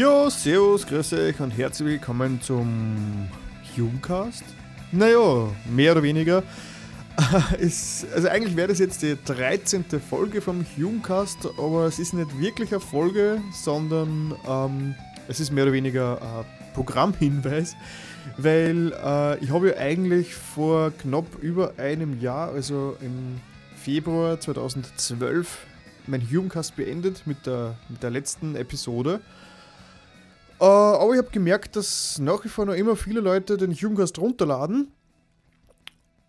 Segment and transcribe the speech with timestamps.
[0.00, 3.28] Jo, servus, grüß euch und herzlich willkommen zum
[3.76, 4.44] Humecast.
[4.92, 6.42] Naja, mehr oder weniger.
[7.60, 9.84] Also eigentlich wäre das jetzt die 13.
[10.00, 14.94] Folge vom Humecast, aber es ist nicht wirklich eine Folge, sondern ähm,
[15.28, 17.76] es ist mehr oder weniger ein Programmhinweis,
[18.36, 23.40] weil äh, ich habe ja eigentlich vor knapp über einem Jahr, also im
[23.76, 25.66] Februar 2012,
[26.06, 29.20] mein Humecast beendet mit der, mit der letzten Episode.
[30.60, 34.18] Äh, aber ich habe gemerkt, dass nach wie vor noch immer viele Leute den Humecast
[34.18, 34.92] runterladen.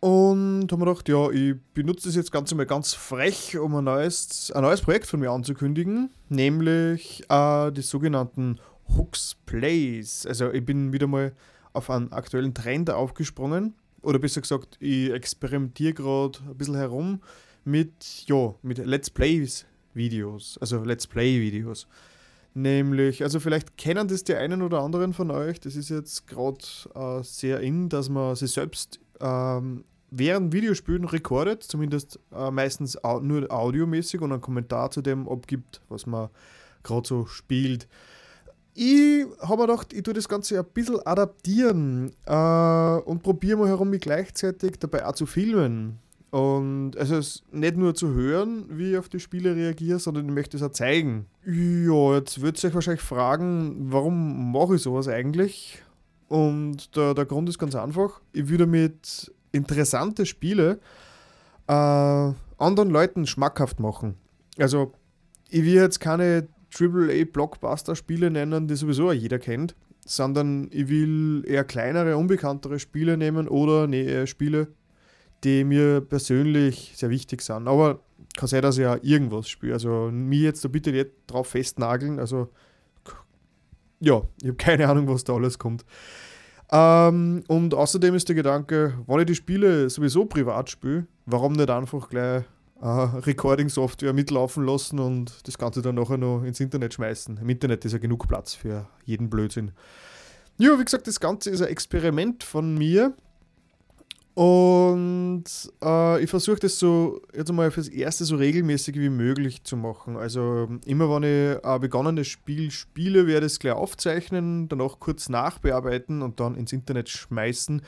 [0.00, 3.84] Und haben mir gedacht, ja, ich benutze das jetzt ganz mal ganz frech, um ein
[3.84, 8.60] neues, ein neues Projekt von mir anzukündigen, nämlich äh, die sogenannten
[8.96, 10.26] Hooks Plays.
[10.26, 11.32] Also ich bin wieder mal
[11.76, 13.74] auf einen aktuellen Trend aufgesprungen.
[14.02, 17.20] Oder besser gesagt, ich experimentiere gerade ein bisschen herum
[17.64, 20.58] mit, ja, mit Let's Plays Videos.
[20.60, 21.86] Also Let's Play Videos.
[22.54, 25.60] Nämlich, also vielleicht kennen das die einen oder anderen von euch.
[25.60, 31.62] Das ist jetzt gerade äh, sehr in, dass man sich selbst ähm, während Videospielen rekordet,
[31.62, 36.30] zumindest äh, meistens au nur audiomäßig und einen Kommentar zu dem abgibt, was man
[36.82, 37.88] gerade so spielt.
[38.78, 43.68] Ich habe mir gedacht, ich tue das Ganze ein bisschen adaptieren äh, und probiere mal
[43.68, 45.98] herum, mich gleichzeitig dabei auch zu filmen.
[46.30, 50.34] Und also es nicht nur zu hören, wie ich auf die Spiele reagiere, sondern ich
[50.34, 51.24] möchte es auch zeigen.
[51.46, 55.82] Ja, jetzt würdet ihr euch wahrscheinlich fragen, warum mache ich sowas eigentlich?
[56.28, 58.20] Und der, der Grund ist ganz einfach.
[58.34, 60.80] Ich würde mit interessante Spiele
[61.66, 64.16] äh, anderen Leuten schmackhaft machen.
[64.58, 64.92] Also,
[65.48, 69.74] ich will jetzt keine AAA-Blockbuster-Spiele nennen, die sowieso jeder kennt,
[70.04, 74.68] sondern ich will eher kleinere, unbekanntere Spiele nehmen oder nee, Spiele,
[75.44, 77.68] die mir persönlich sehr wichtig sind.
[77.68, 78.00] Aber
[78.36, 79.72] kann sein, dass ich auch irgendwas spiele.
[79.72, 82.18] Also mir jetzt da bitte nicht drauf festnageln.
[82.18, 82.48] Also
[84.00, 85.84] ja, ich habe keine Ahnung, was da alles kommt.
[86.70, 91.70] Ähm, und außerdem ist der Gedanke, wenn ich die Spiele sowieso privat spiele, warum nicht
[91.70, 92.44] einfach gleich
[92.80, 97.38] äh, Recording-Software mitlaufen lassen und das Ganze dann nachher noch ins Internet schmeißen.
[97.38, 99.72] Im Internet ist ja genug Platz für jeden Blödsinn.
[100.58, 103.14] Ja, wie gesagt, das Ganze ist ein Experiment von mir.
[104.34, 105.44] Und
[105.82, 110.18] äh, ich versuche das so jetzt einmal fürs Erste so regelmäßig wie möglich zu machen.
[110.18, 115.30] Also immer wenn ich ein begonnenes Spiel spiele, werde ich es gleich aufzeichnen, danach kurz
[115.30, 117.80] nachbearbeiten und dann ins Internet schmeißen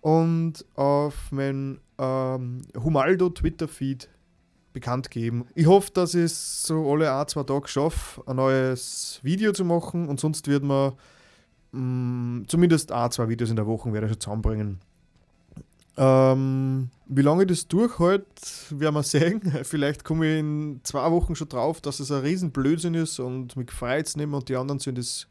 [0.00, 4.08] und auf mein ähm, Humaldo Twitter-Feed
[4.80, 5.46] bekannt geben.
[5.54, 9.64] Ich hoffe, dass ich es so alle ein, zwei Tage schaffe, ein neues Video zu
[9.64, 10.92] machen und sonst wird man
[11.72, 14.80] mh, zumindest ein, zwei Videos in der Woche werde ich schon zusammenbringen.
[15.96, 18.24] Ähm, wie lange ich das durchhalte,
[18.70, 19.40] werden wir sehen.
[19.64, 23.66] Vielleicht komme ich in zwei Wochen schon drauf, dass es ein Riesenblödsinn ist und mich
[23.66, 25.26] gefreut nehmen und die anderen sind das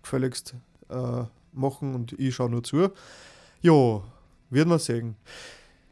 [0.00, 0.54] gefälligst
[0.90, 2.90] äh, machen und ich schaue nur zu.
[3.62, 4.02] Ja,
[4.50, 5.16] werden wir sehen.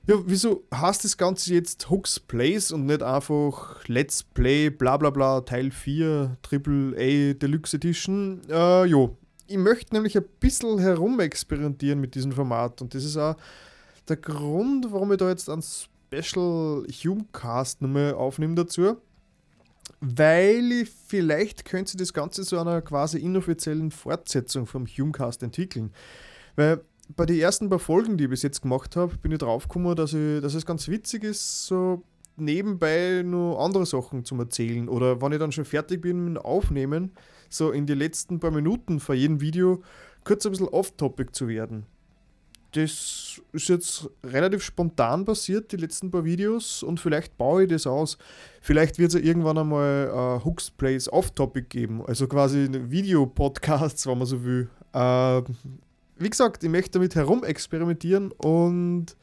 [0.06, 5.11] Ja, wieso heißt das Ganze jetzt Hooks Plays und nicht einfach Let's Play bla bla
[5.11, 8.41] bla Teil 4 AAA Deluxe Edition?
[8.49, 9.16] Äh, jo,
[9.47, 13.37] ich möchte nämlich ein bisschen herumexperimentieren mit diesem Format und das ist auch
[14.09, 18.97] der Grund, warum ich da jetzt ein Special Humecast nochmal aufnehme dazu,
[20.00, 25.93] weil ich vielleicht könnte das Ganze zu einer quasi inoffiziellen Fortsetzung vom Humecast entwickeln.
[26.56, 26.81] Weil
[27.16, 30.12] bei den ersten paar Folgen, die ich bis jetzt gemacht habe, bin ich draufgekommen, dass,
[30.12, 32.03] dass es ganz witzig ist, so
[32.37, 34.88] nebenbei nur andere Sachen zu erzählen.
[34.88, 37.12] Oder wenn ich dann schon fertig bin mit Aufnehmen,
[37.49, 39.82] so in die letzten paar Minuten vor jedem Video
[40.25, 41.87] kurz ein bisschen off-topic zu werden
[42.72, 47.87] das ist jetzt relativ spontan passiert, die letzten paar Videos, und vielleicht baue ich das
[47.87, 48.16] aus.
[48.60, 54.19] Vielleicht wird es ja irgendwann einmal uh, Hooks Plays Off-Topic geben, also quasi Videopodcasts, wenn
[54.19, 54.69] man so will.
[54.94, 55.43] Uh,
[56.20, 59.17] wie gesagt, ich möchte damit herumexperimentieren und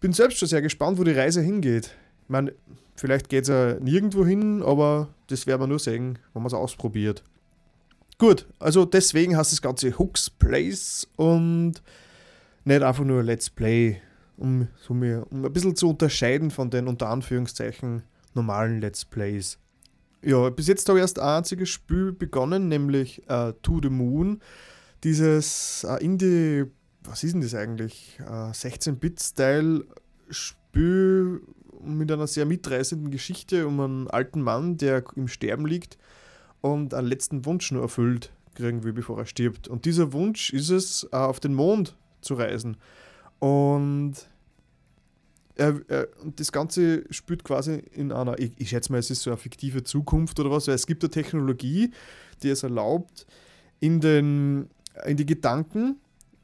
[0.00, 1.94] bin selbst schon sehr gespannt, wo die Reise hingeht.
[2.22, 2.54] Ich meine,
[2.94, 6.54] vielleicht geht es ja nirgendwo hin, aber das werden wir nur sehen, wenn man es
[6.54, 7.24] ausprobiert.
[8.18, 11.82] Gut, also deswegen heißt das Ganze Hooks Plays und
[12.64, 14.00] nicht einfach nur Let's Play,
[14.36, 18.02] um, so mir, um ein bisschen zu unterscheiden von den unter Anführungszeichen
[18.34, 19.58] normalen Let's Plays.
[20.24, 24.40] Ja, bis jetzt habe ich erst ein einziges Spiel begonnen, nämlich uh, To the Moon.
[25.04, 26.64] Dieses uh, Indie,
[27.02, 28.20] was ist denn das eigentlich?
[28.20, 31.40] Äh, 16-Bit-Style-Spiel
[31.84, 35.98] mit einer sehr mitreißenden Geschichte um einen alten Mann, der im Sterben liegt
[36.60, 39.66] und einen letzten Wunsch nur erfüllt will, bevor er stirbt.
[39.66, 42.76] Und dieser Wunsch ist es, auf den Mond zu reisen.
[43.40, 44.14] Und
[45.56, 45.80] er,
[46.36, 50.38] das Ganze spielt quasi in einer, ich schätze mal, es ist so eine fiktive Zukunft
[50.38, 51.90] oder was, weil es gibt eine Technologie,
[52.42, 53.26] die es erlaubt,
[53.80, 54.68] in, den,
[55.06, 55.96] in die Gedanken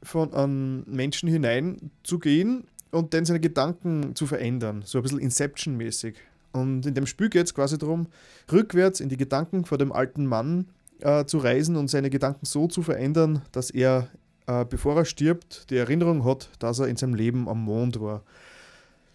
[0.03, 4.81] von einem Menschen hineinzugehen und dann seine Gedanken zu verändern.
[4.85, 6.15] So ein bisschen Inception-mäßig.
[6.51, 8.07] Und in dem Spiel geht es quasi darum,
[8.51, 10.65] rückwärts in die Gedanken von dem alten Mann
[10.99, 14.09] äh, zu reisen und seine Gedanken so zu verändern, dass er,
[14.47, 18.23] äh, bevor er stirbt, die Erinnerung hat, dass er in seinem Leben am Mond war.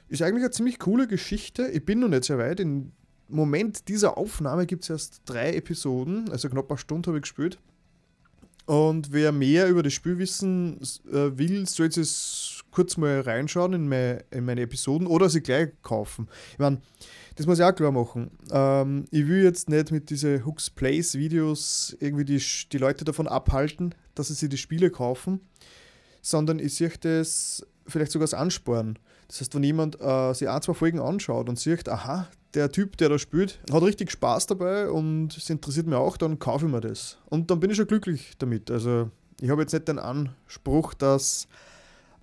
[0.09, 1.67] Ist eigentlich eine ziemlich coole Geschichte.
[1.69, 2.61] Ich bin noch nicht sehr weit.
[2.61, 2.93] Im
[3.29, 7.59] Moment dieser Aufnahme gibt es erst drei Episoden, also knapp eine Stunde habe ich gespielt.
[8.67, 10.81] Und wer mehr über das Spiel wissen
[11.11, 15.71] äh, will, soll es kurz mal reinschauen in meine, in meine Episoden oder sie gleich
[15.83, 16.29] kaufen.
[16.53, 16.81] Ich meine,
[17.37, 18.31] das muss ich auch klar machen.
[18.51, 23.29] Ähm, ich will jetzt nicht mit diesen Hooks Plays Videos irgendwie die, die Leute davon
[23.29, 25.41] abhalten, dass sie sich die Spiele kaufen,
[26.23, 28.99] sondern ich sehe das vielleicht sogar als Ansporn.
[29.29, 32.97] Das heißt, wenn jemand äh, sich ein, zwei Folgen anschaut und sieht, aha, der Typ,
[32.97, 36.73] der da spielt, hat richtig Spaß dabei und es interessiert mich auch, dann kaufe ich
[36.73, 37.19] mir das.
[37.27, 38.71] Und dann bin ich schon glücklich damit.
[38.71, 39.11] Also
[39.41, 41.49] ich habe jetzt nicht den Anspruch, dass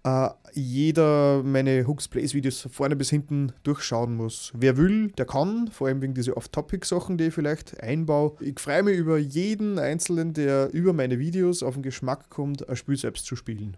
[0.04, 4.52] äh, jeder meine Hooks Plays Videos vorne bis hinten durchschauen muss.
[4.56, 8.36] Wer will, der kann, vor allem wegen dieser Off-Topic-Sachen, die ich vielleicht einbaue.
[8.40, 12.76] Ich freue mich über jeden Einzelnen, der über meine Videos auf den Geschmack kommt, ein
[12.76, 13.78] Spiel selbst zu spielen.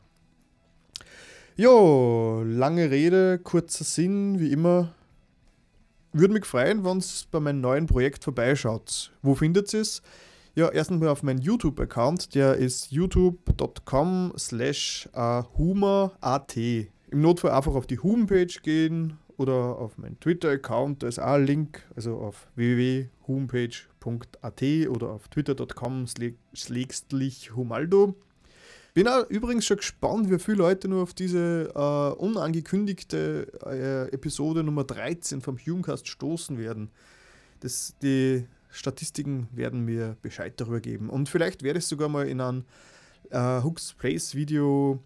[1.55, 4.95] Jo, lange Rede, kurzer Sinn, wie immer.
[6.15, 9.11] Würde mich freuen, wenn es bei meinem neuen Projekt vorbeischaut.
[9.23, 10.03] Wo findet ihr es?
[10.53, 16.55] Ja, erstens mal auf meinen YouTube-Account, der ist youtube.com slash äh, humorat.
[16.55, 21.47] Im Notfall einfach auf die Homepage gehen oder auf meinen Twitter-Account, da ist auch ein
[21.47, 28.13] Link, also auf www.homepage.at oder auf twitter.com slash humaldo.
[28.93, 34.63] Bin auch übrigens schon gespannt, wie viele Leute nur auf diese äh, unangekündigte äh, Episode
[34.63, 36.91] Nummer 13 vom Humecast stoßen werden.
[37.61, 41.09] Das, die Statistiken werden mir Bescheid darüber geben.
[41.09, 42.65] Und vielleicht werde ich sogar mal in einem
[43.31, 45.01] äh, Hooks Place Video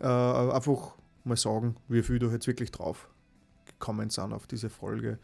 [0.00, 0.94] äh, einfach
[1.24, 3.08] mal sagen, wie viel da jetzt wirklich drauf
[3.64, 5.18] gekommen sind auf diese Folge.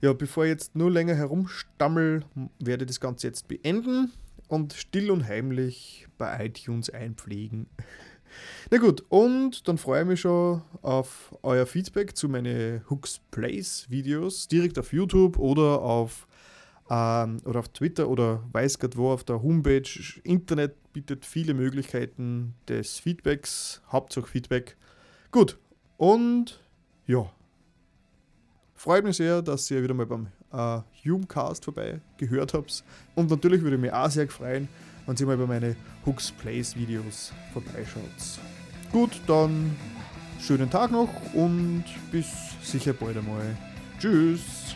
[0.00, 2.24] Ja, bevor ich jetzt nur länger herumstammel,
[2.58, 4.10] werde ich das Ganze jetzt beenden
[4.52, 7.66] und still und heimlich bei iTunes einpflegen.
[8.70, 13.88] Na gut, und dann freue ich mich schon auf euer Feedback zu meinen Hooks Plays
[13.88, 16.26] Videos direkt auf YouTube oder auf,
[16.90, 19.88] ähm, oder auf Twitter oder weiß Gott wo auf der Homepage.
[20.22, 24.76] Internet bietet viele Möglichkeiten des Feedbacks, Hauptsache Feedback.
[25.30, 25.58] Gut,
[25.96, 26.60] und
[27.06, 27.30] ja,
[28.74, 32.84] freut mich sehr, dass ihr wieder mal beim äh, Humecast vorbei gehört habt.
[33.14, 34.68] Und natürlich würde ich mich auch sehr freuen,
[35.06, 35.76] wenn ihr mal bei meine
[36.06, 38.02] Hooks Plays Videos vorbeischaut.
[38.90, 39.76] Gut, dann
[40.40, 42.26] schönen Tag noch und bis
[42.62, 43.56] sicher bald einmal.
[43.98, 44.74] Tschüss!